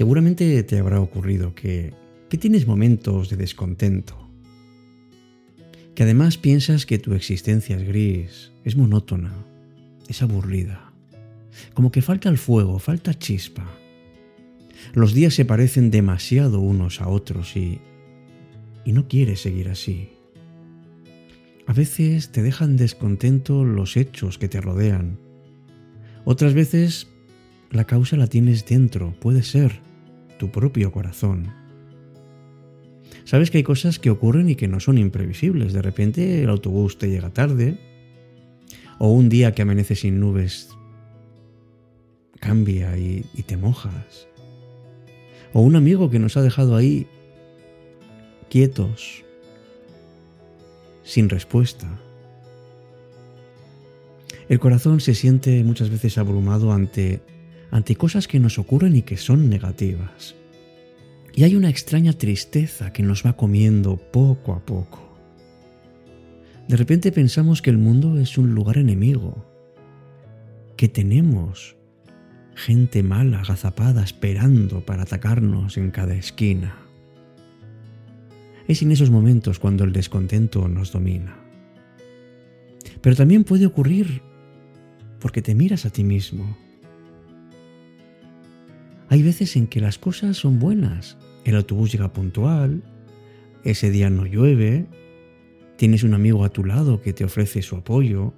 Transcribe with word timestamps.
Seguramente 0.00 0.62
te 0.62 0.78
habrá 0.78 0.98
ocurrido 0.98 1.54
que, 1.54 1.92
que 2.30 2.38
tienes 2.38 2.66
momentos 2.66 3.28
de 3.28 3.36
descontento, 3.36 4.16
que 5.94 6.04
además 6.04 6.38
piensas 6.38 6.86
que 6.86 6.98
tu 6.98 7.12
existencia 7.12 7.76
es 7.76 7.86
gris, 7.86 8.50
es 8.64 8.76
monótona, 8.76 9.34
es 10.08 10.22
aburrida, 10.22 10.94
como 11.74 11.92
que 11.92 12.00
falta 12.00 12.30
el 12.30 12.38
fuego, 12.38 12.78
falta 12.78 13.12
chispa. 13.12 13.70
Los 14.94 15.12
días 15.12 15.34
se 15.34 15.44
parecen 15.44 15.90
demasiado 15.90 16.60
unos 16.60 17.02
a 17.02 17.08
otros 17.08 17.54
y, 17.54 17.78
y 18.86 18.92
no 18.92 19.06
quieres 19.06 19.42
seguir 19.42 19.68
así. 19.68 20.12
A 21.66 21.74
veces 21.74 22.32
te 22.32 22.42
dejan 22.42 22.78
descontento 22.78 23.66
los 23.66 23.98
hechos 23.98 24.38
que 24.38 24.48
te 24.48 24.62
rodean. 24.62 25.18
Otras 26.24 26.54
veces 26.54 27.06
la 27.70 27.84
causa 27.84 28.16
la 28.16 28.28
tienes 28.28 28.64
dentro, 28.64 29.14
puede 29.20 29.42
ser 29.42 29.89
tu 30.40 30.50
propio 30.50 30.90
corazón. 30.90 31.52
Sabes 33.24 33.50
que 33.50 33.58
hay 33.58 33.62
cosas 33.62 33.98
que 33.98 34.08
ocurren 34.08 34.48
y 34.48 34.56
que 34.56 34.68
no 34.68 34.80
son 34.80 34.96
imprevisibles. 34.96 35.74
De 35.74 35.82
repente 35.82 36.42
el 36.42 36.48
autobús 36.48 36.96
te 36.96 37.10
llega 37.10 37.28
tarde, 37.28 37.78
o 38.98 39.12
un 39.12 39.28
día 39.28 39.54
que 39.54 39.62
amanece 39.62 39.94
sin 39.94 40.18
nubes 40.18 40.70
cambia 42.40 42.96
y, 42.96 43.22
te 43.46 43.58
mojas. 43.58 44.26
O 45.52 45.60
un 45.60 45.76
amigo 45.76 46.08
que 46.08 46.18
nos 46.18 46.38
ha 46.38 46.42
dejado 46.42 46.74
ahí 46.74 47.06
quietos, 48.48 49.22
sin 51.02 51.28
respuesta. 51.28 52.00
El 54.48 54.58
corazón 54.58 55.00
se 55.00 55.14
siente 55.14 55.62
muchas 55.64 55.90
veces 55.90 56.16
abrumado 56.16 56.72
ante 56.72 57.20
ante 57.70 57.96
cosas 57.96 58.26
que 58.26 58.40
nos 58.40 58.58
ocurren 58.58 58.96
y 58.96 59.02
que 59.02 59.16
son 59.16 59.48
negativas. 59.48 60.34
Y 61.34 61.44
hay 61.44 61.54
una 61.54 61.70
extraña 61.70 62.12
tristeza 62.12 62.92
que 62.92 63.02
nos 63.02 63.24
va 63.24 63.36
comiendo 63.36 63.96
poco 63.96 64.52
a 64.52 64.64
poco. 64.64 65.16
De 66.68 66.76
repente 66.76 67.12
pensamos 67.12 67.62
que 67.62 67.70
el 67.70 67.78
mundo 67.78 68.18
es 68.18 68.38
un 68.38 68.54
lugar 68.54 68.78
enemigo, 68.78 69.44
que 70.76 70.88
tenemos 70.88 71.76
gente 72.54 73.02
mala, 73.02 73.40
agazapada, 73.40 74.02
esperando 74.02 74.84
para 74.84 75.02
atacarnos 75.02 75.76
en 75.76 75.90
cada 75.90 76.14
esquina. 76.14 76.76
Es 78.68 78.82
en 78.82 78.92
esos 78.92 79.10
momentos 79.10 79.58
cuando 79.58 79.84
el 79.84 79.92
descontento 79.92 80.68
nos 80.68 80.92
domina. 80.92 81.36
Pero 83.00 83.16
también 83.16 83.44
puede 83.44 83.66
ocurrir 83.66 84.22
porque 85.20 85.42
te 85.42 85.54
miras 85.54 85.86
a 85.86 85.90
ti 85.90 86.04
mismo 86.04 86.56
hay 89.10 89.24
veces 89.24 89.56
en 89.56 89.66
que 89.66 89.80
las 89.80 89.98
cosas 89.98 90.36
son 90.36 90.60
buenas. 90.60 91.18
El 91.44 91.56
autobús 91.56 91.90
llega 91.90 92.12
puntual, 92.12 92.84
ese 93.64 93.90
día 93.90 94.08
no 94.08 94.24
llueve, 94.24 94.86
tienes 95.76 96.04
un 96.04 96.14
amigo 96.14 96.44
a 96.44 96.50
tu 96.50 96.64
lado 96.64 97.02
que 97.02 97.12
te 97.12 97.24
ofrece 97.24 97.60
su 97.60 97.74
apoyo. 97.74 98.32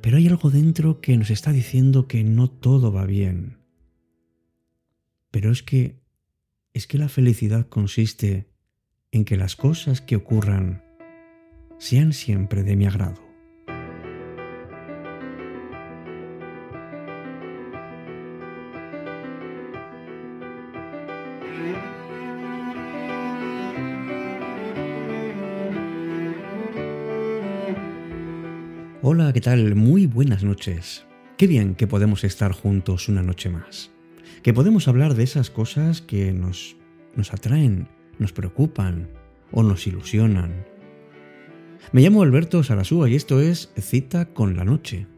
Pero 0.00 0.18
hay 0.18 0.28
algo 0.28 0.50
dentro 0.50 1.00
que 1.00 1.16
nos 1.16 1.30
está 1.30 1.50
diciendo 1.50 2.06
que 2.06 2.22
no 2.22 2.48
todo 2.48 2.92
va 2.92 3.04
bien. 3.04 3.58
Pero 5.32 5.50
es 5.50 5.64
que 5.64 6.00
es 6.72 6.86
que 6.86 6.96
la 6.96 7.08
felicidad 7.08 7.66
consiste 7.68 8.46
en 9.10 9.24
que 9.24 9.36
las 9.36 9.56
cosas 9.56 10.00
que 10.00 10.14
ocurran 10.14 10.84
sean 11.78 12.12
siempre 12.12 12.62
de 12.62 12.76
mi 12.76 12.86
agrado. 12.86 13.31
Hola, 29.04 29.32
¿qué 29.32 29.40
tal? 29.40 29.74
Muy 29.74 30.06
buenas 30.06 30.44
noches. 30.44 31.04
Qué 31.36 31.48
bien 31.48 31.74
que 31.74 31.88
podemos 31.88 32.22
estar 32.22 32.52
juntos 32.52 33.08
una 33.08 33.24
noche 33.24 33.50
más. 33.50 33.90
Que 34.44 34.54
podemos 34.54 34.86
hablar 34.86 35.14
de 35.14 35.24
esas 35.24 35.50
cosas 35.50 36.00
que 36.00 36.32
nos, 36.32 36.76
nos 37.16 37.32
atraen, 37.32 37.88
nos 38.20 38.32
preocupan 38.32 39.08
o 39.50 39.64
nos 39.64 39.88
ilusionan. 39.88 40.64
Me 41.90 42.00
llamo 42.00 42.22
Alberto 42.22 42.62
Sarasúa 42.62 43.10
y 43.10 43.16
esto 43.16 43.40
es 43.40 43.72
Cita 43.76 44.26
con 44.26 44.56
la 44.56 44.62
Noche. 44.62 45.08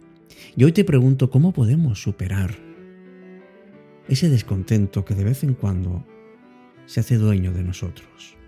Y 0.56 0.64
hoy 0.64 0.72
te 0.72 0.84
pregunto 0.84 1.28
cómo 1.28 1.52
podemos 1.52 2.00
superar 2.00 2.56
ese 4.08 4.30
descontento 4.30 5.04
que 5.04 5.14
de 5.14 5.24
vez 5.24 5.44
en 5.44 5.52
cuando 5.52 6.06
se 6.86 7.00
hace 7.00 7.18
dueño 7.18 7.52
de 7.52 7.62
nosotros. 7.62 8.38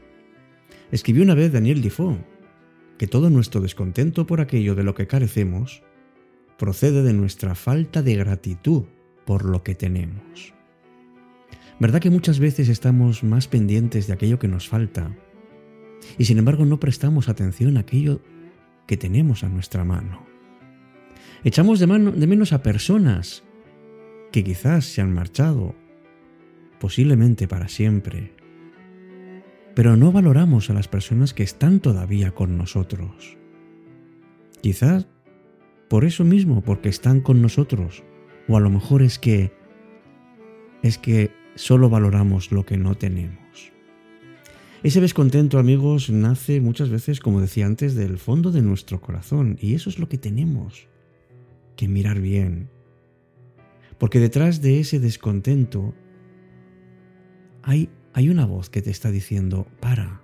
Escribió 0.90 1.24
una 1.24 1.34
vez 1.34 1.52
Daniel 1.52 1.82
Defoe 1.82 2.35
que 2.98 3.06
todo 3.06 3.30
nuestro 3.30 3.60
descontento 3.60 4.26
por 4.26 4.40
aquello 4.40 4.74
de 4.74 4.84
lo 4.84 4.94
que 4.94 5.06
carecemos 5.06 5.82
procede 6.58 7.02
de 7.02 7.12
nuestra 7.12 7.54
falta 7.54 8.02
de 8.02 8.16
gratitud 8.16 8.84
por 9.24 9.44
lo 9.44 9.62
que 9.62 9.74
tenemos. 9.74 10.54
¿Verdad 11.78 12.00
que 12.00 12.10
muchas 12.10 12.38
veces 12.38 12.68
estamos 12.68 13.22
más 13.22 13.48
pendientes 13.48 14.06
de 14.06 14.14
aquello 14.14 14.38
que 14.38 14.48
nos 14.48 14.68
falta 14.68 15.14
y 16.16 16.24
sin 16.24 16.38
embargo 16.38 16.64
no 16.64 16.80
prestamos 16.80 17.28
atención 17.28 17.76
a 17.76 17.80
aquello 17.80 18.22
que 18.86 18.96
tenemos 18.96 19.44
a 19.44 19.48
nuestra 19.48 19.84
mano? 19.84 20.24
Echamos 21.44 21.78
de, 21.78 21.86
de 21.86 22.26
menos 22.26 22.52
a 22.52 22.62
personas 22.62 23.44
que 24.32 24.42
quizás 24.42 24.86
se 24.86 25.02
han 25.02 25.12
marchado, 25.12 25.74
posiblemente 26.80 27.46
para 27.46 27.68
siempre, 27.68 28.32
pero 29.76 29.94
no 29.94 30.10
valoramos 30.10 30.70
a 30.70 30.72
las 30.72 30.88
personas 30.88 31.34
que 31.34 31.42
están 31.42 31.80
todavía 31.80 32.30
con 32.30 32.56
nosotros. 32.56 33.36
Quizás 34.62 35.06
por 35.90 36.06
eso 36.06 36.24
mismo, 36.24 36.62
porque 36.62 36.88
están 36.88 37.20
con 37.20 37.42
nosotros, 37.42 38.02
o 38.48 38.56
a 38.56 38.60
lo 38.60 38.70
mejor 38.70 39.02
es 39.02 39.18
que 39.18 39.52
es 40.82 40.96
que 40.96 41.30
solo 41.56 41.90
valoramos 41.90 42.52
lo 42.52 42.64
que 42.64 42.78
no 42.78 42.94
tenemos. 42.94 43.70
Ese 44.82 45.02
descontento, 45.02 45.58
amigos, 45.58 46.08
nace 46.08 46.62
muchas 46.62 46.88
veces, 46.88 47.20
como 47.20 47.42
decía 47.42 47.66
antes, 47.66 47.94
del 47.94 48.16
fondo 48.16 48.52
de 48.52 48.62
nuestro 48.62 49.02
corazón, 49.02 49.58
y 49.60 49.74
eso 49.74 49.90
es 49.90 49.98
lo 49.98 50.08
que 50.08 50.16
tenemos 50.16 50.88
que 51.76 51.86
mirar 51.86 52.20
bien. 52.20 52.70
Porque 53.98 54.20
detrás 54.20 54.62
de 54.62 54.80
ese 54.80 55.00
descontento 55.00 55.92
hay 57.62 57.90
hay 58.16 58.30
una 58.30 58.46
voz 58.46 58.70
que 58.70 58.80
te 58.80 58.88
está 58.88 59.10
diciendo, 59.10 59.66
para, 59.78 60.22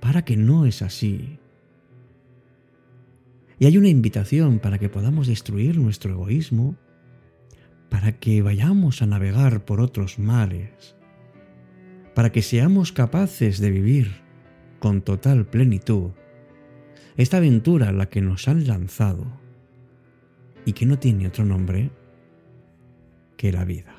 para 0.00 0.24
que 0.24 0.36
no 0.36 0.66
es 0.66 0.82
así. 0.82 1.38
Y 3.60 3.66
hay 3.66 3.78
una 3.78 3.90
invitación 3.90 4.58
para 4.58 4.80
que 4.80 4.88
podamos 4.88 5.28
destruir 5.28 5.78
nuestro 5.78 6.10
egoísmo, 6.10 6.74
para 7.90 8.18
que 8.18 8.42
vayamos 8.42 9.02
a 9.02 9.06
navegar 9.06 9.64
por 9.64 9.80
otros 9.80 10.18
mares, 10.18 10.96
para 12.12 12.32
que 12.32 12.42
seamos 12.42 12.90
capaces 12.90 13.60
de 13.60 13.70
vivir 13.70 14.16
con 14.80 15.00
total 15.02 15.46
plenitud 15.46 16.10
esta 17.16 17.36
aventura 17.36 17.90
a 17.90 17.92
la 17.92 18.08
que 18.08 18.20
nos 18.20 18.48
han 18.48 18.66
lanzado 18.66 19.24
y 20.64 20.72
que 20.72 20.86
no 20.86 20.98
tiene 20.98 21.28
otro 21.28 21.44
nombre 21.44 21.92
que 23.36 23.52
la 23.52 23.64
vida. 23.64 23.97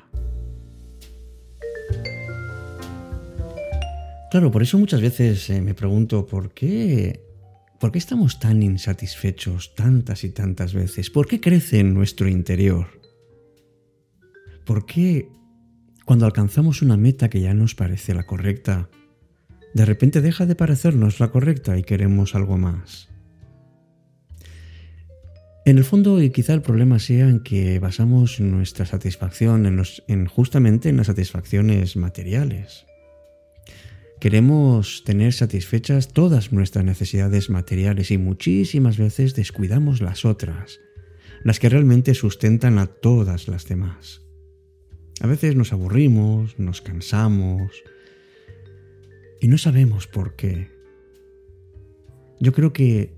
Claro, 4.30 4.52
por 4.52 4.62
eso 4.62 4.78
muchas 4.78 5.00
veces 5.00 5.50
eh, 5.50 5.60
me 5.60 5.74
pregunto 5.74 6.24
por 6.24 6.54
qué, 6.54 7.20
por 7.80 7.90
qué 7.90 7.98
estamos 7.98 8.38
tan 8.38 8.62
insatisfechos 8.62 9.74
tantas 9.74 10.22
y 10.22 10.30
tantas 10.30 10.72
veces. 10.72 11.10
¿Por 11.10 11.26
qué 11.26 11.40
crece 11.40 11.80
en 11.80 11.94
nuestro 11.94 12.28
interior? 12.28 12.86
¿Por 14.64 14.86
qué 14.86 15.28
cuando 16.04 16.26
alcanzamos 16.26 16.80
una 16.80 16.96
meta 16.96 17.28
que 17.28 17.40
ya 17.40 17.54
nos 17.54 17.74
parece 17.74 18.14
la 18.14 18.22
correcta, 18.22 18.88
de 19.74 19.84
repente 19.84 20.20
deja 20.20 20.46
de 20.46 20.54
parecernos 20.54 21.18
la 21.18 21.32
correcta 21.32 21.76
y 21.76 21.82
queremos 21.82 22.36
algo 22.36 22.56
más? 22.56 23.08
En 25.64 25.76
el 25.76 25.84
fondo, 25.84 26.22
y 26.22 26.30
quizá 26.30 26.54
el 26.54 26.62
problema 26.62 27.00
sea 27.00 27.28
en 27.28 27.40
que 27.40 27.80
basamos 27.80 28.38
nuestra 28.38 28.86
satisfacción 28.86 29.66
en, 29.66 29.82
en 30.06 30.26
justamente 30.26 30.88
en 30.88 30.98
las 30.98 31.08
satisfacciones 31.08 31.96
materiales. 31.96 32.86
Queremos 34.20 35.02
tener 35.04 35.32
satisfechas 35.32 36.12
todas 36.12 36.52
nuestras 36.52 36.84
necesidades 36.84 37.48
materiales 37.48 38.10
y 38.10 38.18
muchísimas 38.18 38.98
veces 38.98 39.34
descuidamos 39.34 40.02
las 40.02 40.26
otras, 40.26 40.78
las 41.42 41.58
que 41.58 41.70
realmente 41.70 42.12
sustentan 42.12 42.78
a 42.78 42.86
todas 42.86 43.48
las 43.48 43.66
demás. 43.66 44.20
A 45.22 45.26
veces 45.26 45.56
nos 45.56 45.72
aburrimos, 45.72 46.58
nos 46.58 46.82
cansamos 46.82 47.82
y 49.40 49.48
no 49.48 49.56
sabemos 49.56 50.06
por 50.06 50.36
qué. 50.36 50.68
Yo 52.40 52.52
creo 52.52 52.74
que, 52.74 53.14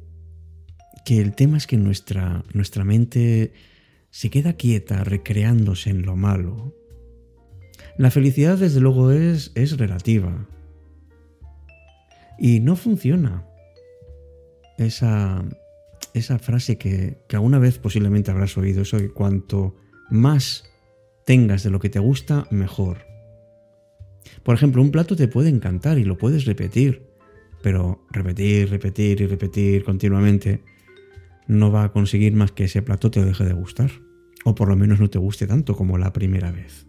que 1.04 1.20
el 1.20 1.34
tema 1.34 1.56
es 1.56 1.66
que 1.66 1.78
nuestra, 1.78 2.44
nuestra 2.54 2.84
mente 2.84 3.52
se 4.10 4.30
queda 4.30 4.52
quieta 4.52 5.02
recreándose 5.02 5.90
en 5.90 6.02
lo 6.02 6.14
malo 6.14 6.76
La 7.98 8.12
felicidad 8.12 8.56
desde 8.58 8.78
luego 8.78 9.10
es, 9.10 9.50
es 9.56 9.78
relativa. 9.78 10.46
Y 12.42 12.58
no 12.58 12.74
funciona. 12.74 13.46
Esa, 14.76 15.44
esa 16.12 16.40
frase 16.40 16.76
que, 16.76 17.22
que 17.28 17.36
alguna 17.36 17.60
vez 17.60 17.78
posiblemente 17.78 18.32
habrás 18.32 18.58
oído, 18.58 18.82
eso 18.82 18.98
cuanto 19.14 19.76
más 20.10 20.64
tengas 21.24 21.62
de 21.62 21.70
lo 21.70 21.78
que 21.78 21.88
te 21.88 22.00
gusta, 22.00 22.48
mejor. 22.50 23.06
Por 24.42 24.56
ejemplo, 24.56 24.82
un 24.82 24.90
plato 24.90 25.14
te 25.14 25.28
puede 25.28 25.50
encantar 25.50 25.98
y 25.98 26.04
lo 26.04 26.18
puedes 26.18 26.44
repetir, 26.44 27.06
pero 27.62 28.04
repetir, 28.10 28.70
repetir 28.70 29.20
y 29.20 29.26
repetir 29.28 29.84
continuamente 29.84 30.64
no 31.46 31.70
va 31.70 31.84
a 31.84 31.92
conseguir 31.92 32.34
más 32.34 32.50
que 32.50 32.64
ese 32.64 32.82
plato 32.82 33.08
te 33.12 33.24
deje 33.24 33.44
de 33.44 33.52
gustar, 33.52 33.92
o 34.44 34.56
por 34.56 34.68
lo 34.68 34.74
menos 34.74 34.98
no 34.98 35.08
te 35.08 35.20
guste 35.20 35.46
tanto 35.46 35.76
como 35.76 35.96
la 35.96 36.12
primera 36.12 36.50
vez. 36.50 36.88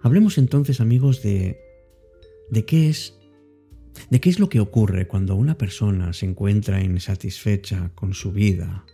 Hablemos 0.00 0.38
entonces, 0.38 0.80
amigos, 0.80 1.22
de, 1.22 1.58
de 2.48 2.64
qué 2.64 2.88
es 2.88 3.18
de 4.10 4.20
qué 4.20 4.30
es 4.30 4.38
lo 4.38 4.48
que 4.48 4.60
ocurre 4.60 5.06
cuando 5.06 5.34
una 5.34 5.58
persona 5.58 6.12
se 6.12 6.26
encuentra 6.26 6.82
insatisfecha 6.82 7.90
con 7.94 8.14
su 8.14 8.32
vida. 8.32 8.84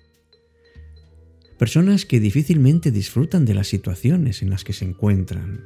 Personas 1.58 2.06
que 2.06 2.20
difícilmente 2.20 2.90
disfrutan 2.90 3.44
de 3.44 3.54
las 3.54 3.68
situaciones 3.68 4.42
en 4.42 4.50
las 4.50 4.64
que 4.64 4.72
se 4.72 4.84
encuentran. 4.84 5.64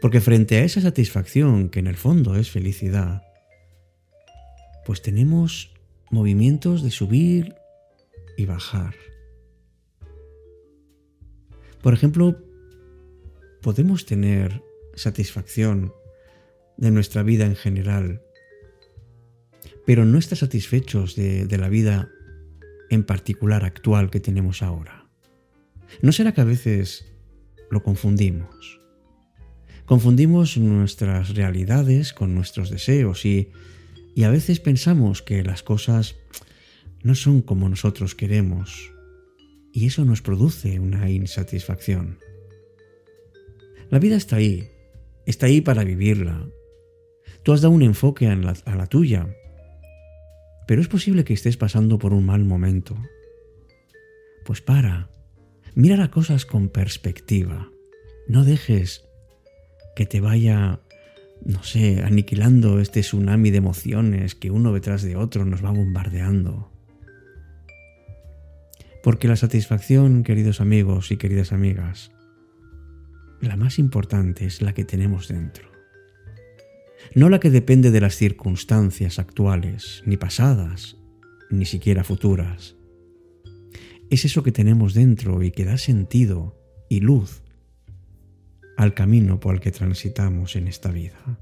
Porque 0.00 0.20
frente 0.20 0.56
a 0.56 0.64
esa 0.64 0.80
satisfacción, 0.80 1.68
que 1.68 1.80
en 1.80 1.86
el 1.86 1.96
fondo 1.96 2.36
es 2.36 2.50
felicidad, 2.50 3.22
pues 4.86 5.02
tenemos 5.02 5.74
movimientos 6.10 6.82
de 6.82 6.90
subir 6.90 7.54
y 8.36 8.46
bajar. 8.46 8.94
Por 11.82 11.92
ejemplo, 11.92 12.38
podemos 13.60 14.06
tener 14.06 14.62
satisfacción 14.94 15.92
de 16.78 16.90
nuestra 16.90 17.22
vida 17.22 17.44
en 17.44 17.56
general, 17.56 18.22
pero 19.84 20.06
no 20.06 20.18
estar 20.18 20.38
satisfechos 20.38 21.14
de, 21.14 21.44
de 21.44 21.58
la 21.58 21.68
vida 21.68 22.10
en 22.88 23.04
particular 23.04 23.64
actual 23.64 24.10
que 24.10 24.20
tenemos 24.20 24.62
ahora. 24.62 25.08
¿No 26.00 26.12
será 26.12 26.32
que 26.32 26.40
a 26.40 26.44
veces 26.44 27.04
lo 27.70 27.82
confundimos? 27.82 28.80
Confundimos 29.84 30.58
nuestras 30.58 31.34
realidades 31.34 32.12
con 32.12 32.34
nuestros 32.34 32.70
deseos 32.70 33.24
y, 33.24 33.50
y 34.14 34.24
a 34.24 34.30
veces 34.30 34.60
pensamos 34.60 35.22
que 35.22 35.42
las 35.42 35.62
cosas 35.62 36.16
no 37.02 37.14
son 37.14 37.40
como 37.40 37.68
nosotros 37.68 38.14
queremos 38.14 38.92
y 39.72 39.86
eso 39.86 40.04
nos 40.04 40.22
produce 40.22 40.78
una 40.78 41.08
insatisfacción. 41.08 42.18
La 43.90 43.98
vida 43.98 44.16
está 44.16 44.36
ahí, 44.36 44.68
está 45.24 45.46
ahí 45.46 45.60
para 45.60 45.84
vivirla. 45.84 46.46
Tú 47.48 47.54
has 47.54 47.62
dado 47.62 47.72
un 47.72 47.80
enfoque 47.80 48.26
a 48.28 48.36
la, 48.36 48.86
tuya, 48.88 49.34
pero 50.66 50.82
es 50.82 50.88
posible 50.88 51.24
que 51.24 51.32
estés 51.32 51.56
pasando 51.56 51.98
por 51.98 52.12
un 52.12 52.26
mal 52.26 52.44
momento. 52.44 52.94
Pues 54.44 54.60
para, 54.60 55.08
mira 55.74 55.96
las 55.96 56.10
cosas 56.10 56.44
con 56.44 56.68
perspectiva. 56.68 57.70
No 58.26 58.44
dejes 58.44 59.06
que 59.96 60.04
te 60.04 60.20
vaya, 60.20 60.80
no 61.42 61.62
sé, 61.62 62.02
aniquilando 62.02 62.80
este 62.80 63.00
tsunami 63.00 63.50
de 63.50 63.56
emociones 63.56 64.34
que 64.34 64.50
uno 64.50 64.74
detrás 64.74 65.00
de 65.00 65.16
otro 65.16 65.46
nos 65.46 65.64
va 65.64 65.70
bombardeando. 65.70 66.70
Porque 69.02 69.26
la 69.26 69.36
satisfacción, 69.36 70.22
queridos 70.22 70.60
amigos 70.60 71.10
y 71.12 71.16
queridas 71.16 71.52
amigas, 71.52 72.10
la 73.40 73.56
más 73.56 73.78
importante 73.78 74.44
es 74.44 74.60
la 74.60 74.74
que 74.74 74.84
tenemos 74.84 75.28
dentro 75.28 75.77
no 77.14 77.28
la 77.28 77.40
que 77.40 77.50
depende 77.50 77.90
de 77.90 78.00
las 78.00 78.16
circunstancias 78.16 79.18
actuales, 79.18 80.02
ni 80.06 80.16
pasadas, 80.16 80.96
ni 81.50 81.64
siquiera 81.64 82.04
futuras. 82.04 82.76
Es 84.10 84.24
eso 84.24 84.42
que 84.42 84.52
tenemos 84.52 84.94
dentro 84.94 85.42
y 85.42 85.50
que 85.50 85.64
da 85.64 85.78
sentido 85.78 86.56
y 86.88 87.00
luz 87.00 87.42
al 88.76 88.94
camino 88.94 89.40
por 89.40 89.54
el 89.54 89.60
que 89.60 89.72
transitamos 89.72 90.56
en 90.56 90.68
esta 90.68 90.90
vida. 90.90 91.40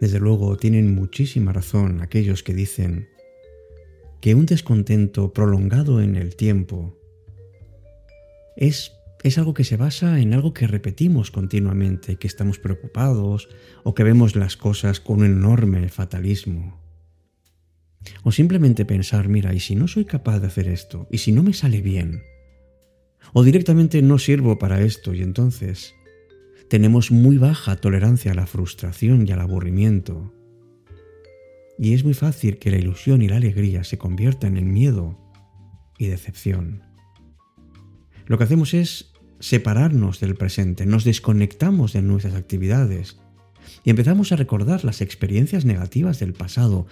Desde 0.00 0.18
luego 0.18 0.56
tienen 0.56 0.94
muchísima 0.94 1.52
razón 1.52 2.00
aquellos 2.02 2.42
que 2.42 2.54
dicen 2.54 3.08
que 4.20 4.34
un 4.34 4.46
descontento 4.46 5.32
prolongado 5.32 6.00
en 6.00 6.16
el 6.16 6.36
tiempo 6.36 6.98
es 8.56 8.92
es 9.22 9.38
algo 9.38 9.54
que 9.54 9.64
se 9.64 9.76
basa 9.76 10.20
en 10.20 10.34
algo 10.34 10.52
que 10.52 10.66
repetimos 10.66 11.30
continuamente, 11.30 12.16
que 12.16 12.26
estamos 12.26 12.58
preocupados 12.58 13.48
o 13.84 13.94
que 13.94 14.02
vemos 14.02 14.34
las 14.34 14.56
cosas 14.56 15.00
con 15.00 15.20
un 15.20 15.26
enorme 15.26 15.88
fatalismo. 15.88 16.80
O 18.24 18.32
simplemente 18.32 18.84
pensar, 18.84 19.28
mira, 19.28 19.54
¿y 19.54 19.60
si 19.60 19.76
no 19.76 19.86
soy 19.86 20.04
capaz 20.04 20.40
de 20.40 20.48
hacer 20.48 20.66
esto? 20.66 21.06
¿Y 21.10 21.18
si 21.18 21.30
no 21.30 21.42
me 21.44 21.52
sale 21.52 21.80
bien? 21.80 22.22
O 23.32 23.44
directamente 23.44 24.02
no 24.02 24.18
sirvo 24.18 24.58
para 24.58 24.82
esto 24.82 25.14
y 25.14 25.22
entonces 25.22 25.94
tenemos 26.68 27.10
muy 27.12 27.38
baja 27.38 27.76
tolerancia 27.76 28.32
a 28.32 28.34
la 28.34 28.46
frustración 28.46 29.26
y 29.28 29.30
al 29.30 29.40
aburrimiento. 29.40 30.34
Y 31.78 31.94
es 31.94 32.02
muy 32.02 32.14
fácil 32.14 32.58
que 32.58 32.70
la 32.70 32.78
ilusión 32.78 33.22
y 33.22 33.28
la 33.28 33.36
alegría 33.36 33.84
se 33.84 33.98
conviertan 33.98 34.56
en 34.56 34.72
miedo 34.72 35.18
y 35.98 36.06
decepción. 36.06 36.82
Lo 38.26 38.38
que 38.38 38.44
hacemos 38.44 38.74
es 38.74 39.11
separarnos 39.42 40.20
del 40.20 40.36
presente, 40.36 40.86
nos 40.86 41.02
desconectamos 41.02 41.92
de 41.92 42.00
nuestras 42.00 42.36
actividades 42.36 43.18
y 43.82 43.90
empezamos 43.90 44.30
a 44.30 44.36
recordar 44.36 44.84
las 44.84 45.00
experiencias 45.00 45.64
negativas 45.64 46.20
del 46.20 46.32
pasado. 46.32 46.86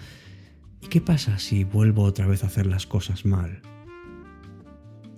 ¿Y 0.81 0.87
qué 0.87 0.99
pasa 0.99 1.39
si 1.39 1.63
vuelvo 1.63 2.03
otra 2.03 2.27
vez 2.27 2.43
a 2.43 2.47
hacer 2.47 2.65
las 2.65 2.85
cosas 2.85 3.25
mal? 3.25 3.61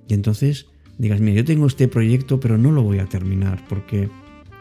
Y 0.07 0.13
entonces 0.13 0.67
digas, 0.99 1.21
mira, 1.21 1.37
yo 1.37 1.43
tengo 1.43 1.65
este 1.65 1.87
proyecto 1.87 2.39
pero 2.39 2.59
no 2.59 2.71
lo 2.71 2.83
voy 2.83 2.99
a 2.99 3.07
terminar 3.07 3.65
porque 3.67 4.09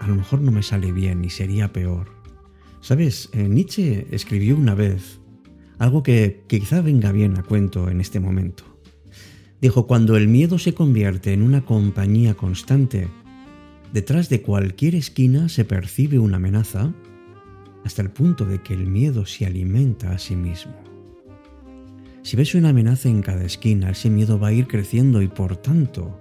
a 0.00 0.08
lo 0.08 0.16
mejor 0.16 0.40
no 0.40 0.50
me 0.50 0.62
sale 0.62 0.92
bien 0.92 1.22
y 1.26 1.28
sería 1.28 1.74
peor. 1.74 2.10
¿Sabes? 2.80 3.28
Eh, 3.34 3.48
Nietzsche 3.50 4.06
escribió 4.12 4.56
una 4.56 4.74
vez 4.74 5.20
algo 5.78 6.02
que, 6.02 6.44
que 6.48 6.58
quizá 6.58 6.80
venga 6.80 7.12
bien 7.12 7.36
a 7.36 7.42
cuento 7.42 7.90
en 7.90 8.00
este 8.00 8.18
momento. 8.18 8.71
Dijo, 9.62 9.86
cuando 9.86 10.16
el 10.16 10.26
miedo 10.26 10.58
se 10.58 10.74
convierte 10.74 11.32
en 11.32 11.40
una 11.40 11.64
compañía 11.64 12.34
constante, 12.34 13.06
detrás 13.92 14.28
de 14.28 14.42
cualquier 14.42 14.96
esquina 14.96 15.48
se 15.48 15.64
percibe 15.64 16.18
una 16.18 16.38
amenaza 16.38 16.92
hasta 17.84 18.02
el 18.02 18.10
punto 18.10 18.44
de 18.44 18.60
que 18.60 18.74
el 18.74 18.88
miedo 18.88 19.24
se 19.24 19.46
alimenta 19.46 20.10
a 20.10 20.18
sí 20.18 20.34
mismo. 20.34 20.74
Si 22.22 22.34
ves 22.36 22.56
una 22.56 22.70
amenaza 22.70 23.08
en 23.08 23.22
cada 23.22 23.44
esquina, 23.44 23.90
ese 23.90 24.10
miedo 24.10 24.36
va 24.36 24.48
a 24.48 24.52
ir 24.52 24.66
creciendo 24.66 25.22
y 25.22 25.28
por 25.28 25.56
tanto, 25.56 26.20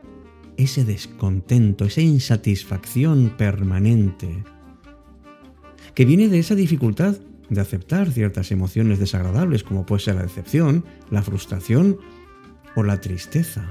ese 0.55 0.85
descontento, 0.85 1.85
esa 1.85 2.01
insatisfacción 2.01 3.33
permanente, 3.39 4.43
que 5.95 6.05
viene 6.05 6.29
de 6.29 6.37
esa 6.37 6.53
dificultad 6.53 7.15
de 7.49 7.59
aceptar 7.59 8.11
ciertas 8.11 8.51
emociones 8.51 8.99
desagradables 8.99 9.63
como 9.63 9.87
puede 9.87 10.03
ser 10.03 10.15
la 10.15 10.23
decepción, 10.23 10.85
la 11.09 11.23
frustración 11.23 11.97
o 12.75 12.83
la 12.83 12.99
tristeza. 12.99 13.69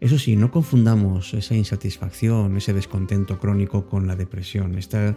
Eso 0.00 0.18
sí, 0.18 0.34
no 0.36 0.50
confundamos 0.50 1.34
esa 1.34 1.54
insatisfacción, 1.54 2.56
ese 2.56 2.72
descontento 2.72 3.38
crónico 3.38 3.86
con 3.86 4.06
la 4.06 4.16
depresión. 4.16 4.78
Esta, 4.78 5.14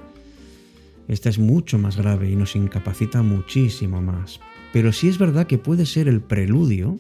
esta 1.08 1.30
es 1.30 1.40
mucho 1.40 1.78
más 1.78 1.96
grave 1.96 2.30
y 2.30 2.36
nos 2.36 2.56
incapacita 2.56 3.22
muchísimo 3.22 4.02
más. 4.02 4.42
Pero 4.74 4.92
sí 4.92 5.08
es 5.08 5.18
verdad 5.18 5.48
que 5.48 5.58
puede 5.58 5.86
ser 5.86 6.08
el 6.10 6.20
preludio 6.20 7.00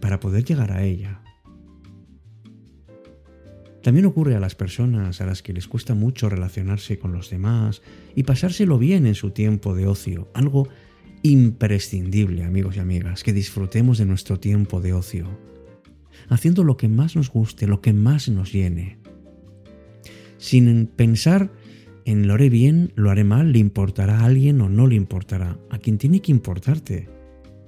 para 0.00 0.20
poder 0.20 0.44
llegar 0.44 0.72
a 0.72 0.82
ella. 0.82 1.22
También 3.82 4.06
ocurre 4.06 4.36
a 4.36 4.40
las 4.40 4.54
personas 4.54 5.20
a 5.20 5.26
las 5.26 5.42
que 5.42 5.52
les 5.52 5.66
cuesta 5.66 5.94
mucho 5.94 6.28
relacionarse 6.28 6.98
con 6.98 7.12
los 7.12 7.30
demás 7.30 7.82
y 8.14 8.22
pasárselo 8.22 8.78
bien 8.78 9.06
en 9.06 9.16
su 9.16 9.30
tiempo 9.30 9.74
de 9.74 9.86
ocio, 9.86 10.28
algo 10.34 10.68
imprescindible, 11.22 12.44
amigos 12.44 12.76
y 12.76 12.80
amigas, 12.80 13.22
que 13.22 13.32
disfrutemos 13.32 13.98
de 13.98 14.06
nuestro 14.06 14.40
tiempo 14.40 14.80
de 14.80 14.92
ocio, 14.92 15.28
haciendo 16.28 16.64
lo 16.64 16.76
que 16.76 16.88
más 16.88 17.16
nos 17.16 17.30
guste, 17.30 17.66
lo 17.66 17.80
que 17.80 17.92
más 17.92 18.28
nos 18.28 18.52
llene, 18.52 18.98
sin 20.38 20.86
pensar 20.86 21.52
en 22.04 22.26
lo 22.26 22.34
haré 22.34 22.50
bien, 22.50 22.92
lo 22.96 23.10
haré 23.10 23.24
mal, 23.24 23.52
le 23.52 23.60
importará 23.60 24.20
a 24.20 24.24
alguien 24.24 24.60
o 24.60 24.68
no 24.68 24.86
le 24.86 24.96
importará. 24.96 25.58
A 25.70 25.78
quien 25.78 25.98
tiene 25.98 26.20
que 26.20 26.32
importarte 26.32 27.08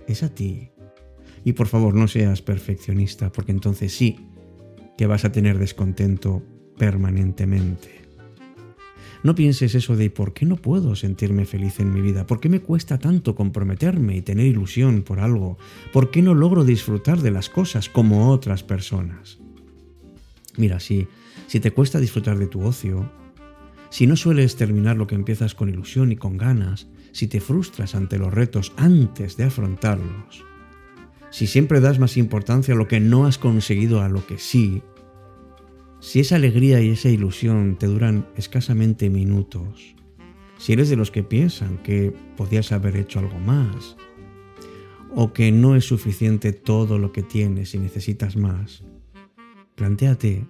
es 0.09 0.23
a 0.23 0.35
ti. 0.35 0.71
Y 1.45 1.53
por 1.53 1.69
favor 1.69 1.95
no 1.95 2.09
seas 2.09 2.43
perfeccionista, 2.43 3.31
porque 3.31 3.53
entonces 3.53 3.95
sí 3.95 4.19
que 4.99 5.07
vas 5.07 5.25
a 5.25 5.33
tener 5.33 5.59
descontento 5.59 6.43
permanentemente. 6.77 8.04
No 9.25 9.35
pienses 9.35 9.75
eso 9.75 9.97
de 9.97 10.11
¿por 10.11 10.35
qué 10.35 10.45
no 10.45 10.57
puedo 10.57 10.95
sentirme 10.95 11.47
feliz 11.47 11.81
en 11.81 11.95
mi 11.95 12.03
vida? 12.03 12.27
¿Por 12.27 12.41
qué 12.41 12.51
me 12.51 12.61
cuesta 12.61 12.99
tanto 12.99 13.35
comprometerme 13.35 14.15
y 14.15 14.21
tener 14.21 14.45
ilusión 14.45 15.01
por 15.01 15.19
algo? 15.19 15.57
¿Por 15.95 16.11
qué 16.11 16.21
no 16.21 16.35
logro 16.35 16.63
disfrutar 16.63 17.23
de 17.23 17.31
las 17.31 17.49
cosas 17.49 17.89
como 17.89 18.31
otras 18.31 18.63
personas? 18.63 19.39
Mira, 20.59 20.79
si, 20.79 21.09
si 21.47 21.59
te 21.59 21.71
cuesta 21.71 22.01
disfrutar 22.01 22.39
de 22.39 22.49
tu 22.49 22.67
ocio, 22.67 23.11
si 23.89 24.07
no 24.07 24.15
sueles 24.15 24.57
terminar 24.57 24.99
lo 24.99 25.07
que 25.07 25.15
empiezas 25.15 25.55
con 25.55 25.71
ilusión 25.71 26.13
y 26.13 26.17
con 26.17 26.37
ganas, 26.37 26.87
si 27.13 27.27
te 27.27 27.41
frustras 27.41 27.95
ante 27.95 28.19
los 28.19 28.35
retos 28.35 28.75
antes 28.77 29.39
de 29.39 29.45
afrontarlos, 29.45 30.45
si 31.31 31.47
siempre 31.47 31.81
das 31.81 31.99
más 31.99 32.19
importancia 32.19 32.75
a 32.75 32.77
lo 32.77 32.89
que 32.89 33.01
no 33.01 33.25
has 33.25 33.39
conseguido 33.39 34.03
a 34.03 34.11
lo 34.11 34.27
que 34.27 34.37
sí, 34.37 34.83
si 36.05 36.21
esa 36.21 36.37
alegría 36.37 36.83
y 36.83 36.91
esa 36.91 37.09
ilusión 37.09 37.77
te 37.79 37.87
duran 37.87 38.27
escasamente 38.37 39.09
minutos, 39.09 39.97
si 40.59 40.75
eres 40.75 40.91
de 40.91 40.97
los 40.97 41.11
que 41.11 41.23
piensan 41.23 41.79
que 41.79 42.15
podías 42.37 42.73
haber 42.73 42.97
hecho 42.97 43.21
algo 43.21 43.39
más, 43.39 43.97
o 45.15 45.33
que 45.33 45.51
no 45.51 45.77
es 45.77 45.87
suficiente 45.87 46.53
todo 46.53 46.99
lo 46.99 47.11
que 47.11 47.23
tienes 47.23 47.75
y 47.75 47.79
necesitas 47.79 48.37
más, 48.37 48.85
plantéate 49.77 50.45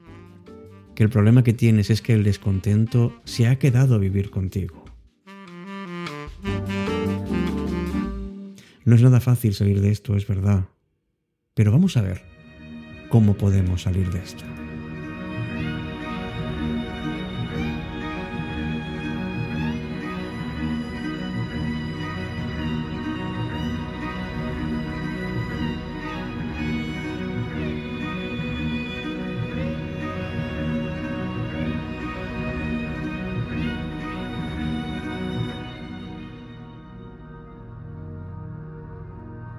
que 0.97 1.05
el 1.05 1.09
problema 1.09 1.45
que 1.45 1.53
tienes 1.53 1.89
es 1.89 2.03
que 2.03 2.15
el 2.15 2.25
descontento 2.25 3.15
se 3.23 3.47
ha 3.47 3.57
quedado 3.57 3.95
a 3.95 3.99
vivir 3.99 4.31
contigo. 4.31 4.85
No 8.85 8.97
es 8.97 9.03
nada 9.03 9.21
fácil 9.21 9.55
salir 9.55 9.81
de 9.81 9.93
esto, 9.93 10.17
es 10.17 10.27
verdad, 10.27 10.69
pero 11.55 11.71
vamos 11.71 11.97
a 11.97 12.03
ver 12.03 12.23
cómo 13.09 13.35
podemos 13.35 13.83
salir 13.83 14.11
de 14.11 14.19
esto. 14.19 14.45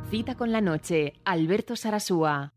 Cita 0.10 0.36
con 0.36 0.52
la 0.52 0.62
noche, 0.62 1.14
Alberto 1.26 1.76
Sarasúa. 1.76 2.54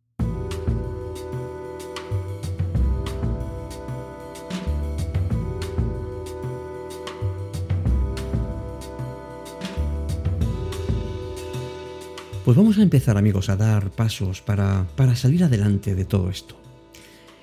Pues 12.44 12.56
vamos 12.56 12.78
a 12.78 12.82
empezar 12.82 13.16
amigos 13.16 13.48
a 13.48 13.56
dar 13.56 13.90
pasos 13.90 14.42
para, 14.42 14.86
para 14.94 15.16
salir 15.16 15.42
adelante 15.42 15.94
de 15.94 16.04
todo 16.04 16.28
esto. 16.28 16.54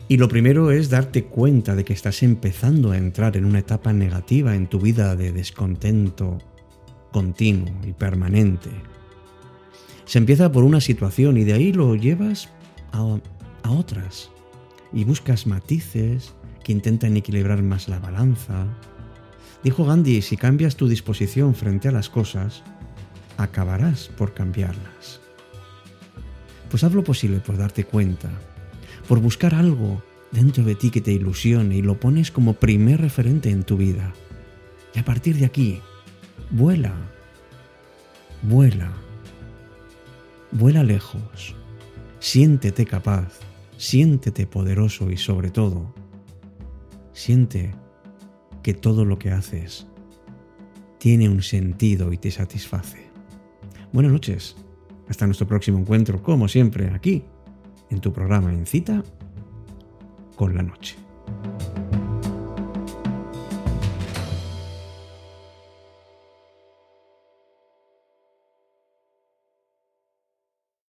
Y 0.07 0.17
lo 0.17 0.27
primero 0.27 0.69
es 0.69 0.91
darte 0.91 1.25
cuenta 1.25 1.75
de 1.75 1.83
que 1.83 1.93
estás 1.93 2.21
empezando 2.21 2.91
a 2.91 2.97
entrar 2.97 3.37
en 3.37 3.45
una 3.45 3.59
etapa 3.59 3.91
negativa 3.91 4.53
en 4.55 4.67
tu 4.67 4.79
vida 4.79 5.15
de 5.15 5.31
descontento 5.31 6.37
continuo 7.11 7.73
y 7.83 7.93
permanente, 7.93 8.69
se 10.05 10.19
empieza 10.19 10.51
por 10.51 10.63
una 10.63 10.81
situación 10.81 11.37
y 11.37 11.43
de 11.43 11.53
ahí 11.53 11.73
lo 11.73 11.95
llevas 11.95 12.49
a, 12.91 13.19
otras. 13.67 14.29
Y 14.93 15.03
buscas 15.03 15.47
matices 15.47 16.33
que 16.63 16.71
intentan 16.71 17.17
equilibrar 17.17 17.61
más 17.63 17.89
la 17.89 17.99
balanza. 17.99 18.67
Dijo 19.63 19.85
Gandhi, 19.85 20.21
si 20.21 20.37
cambias 20.37 20.75
tu 20.75 20.87
disposición 20.87 21.55
frente 21.55 21.87
a 21.87 21.91
las 21.91 22.09
cosas, 22.09 22.63
acabarás 23.37 24.09
por 24.15 24.33
cambiarlas. 24.33 25.19
Pues 26.69 26.83
haz 26.83 26.93
lo 26.93 27.03
posible 27.03 27.39
por 27.39 27.57
darte 27.57 27.83
cuenta, 27.83 28.29
por 29.07 29.19
buscar 29.19 29.55
algo 29.55 30.03
dentro 30.31 30.63
de 30.63 30.75
ti 30.75 30.91
que 30.91 31.01
te 31.01 31.11
ilusione 31.11 31.77
y 31.77 31.81
lo 31.81 31.99
pones 31.99 32.31
como 32.31 32.53
primer 32.53 33.01
referente 33.01 33.49
en 33.49 33.63
tu 33.63 33.77
vida. 33.77 34.13
Y 34.93 34.99
a 34.99 35.05
partir 35.05 35.37
de 35.37 35.45
aquí, 35.45 35.81
vuela, 36.51 36.93
vuela. 38.43 39.04
Vuela 40.57 40.83
lejos, 40.83 41.53
siéntete 42.19 42.85
capaz, 42.85 43.41
siéntete 43.75 44.47
poderoso 44.47 45.11
y 45.11 45.17
sobre 45.17 45.51
todo, 45.51 45.93
siente 47.11 47.75
que 48.63 48.73
todo 48.73 49.03
lo 49.03 49.19
que 49.19 49.31
haces 49.31 49.85
tiene 50.97 51.27
un 51.27 51.41
sentido 51.41 52.13
y 52.13 52.17
te 52.17 52.31
satisface. 52.31 53.05
Buenas 53.91 54.13
noches, 54.13 54.55
hasta 55.09 55.25
nuestro 55.25 55.45
próximo 55.45 55.77
encuentro, 55.77 56.23
como 56.23 56.47
siempre, 56.47 56.89
aquí, 56.93 57.25
en 57.89 57.99
tu 57.99 58.13
programa 58.13 58.53
En 58.53 58.65
Cita 58.65 59.03
con 60.37 60.55
la 60.55 60.63
Noche. 60.63 61.04